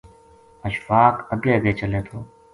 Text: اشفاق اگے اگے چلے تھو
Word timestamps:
اشفاق 0.69 1.15
اگے 1.33 1.51
اگے 1.57 1.71
چلے 1.81 2.01
تھو 2.07 2.17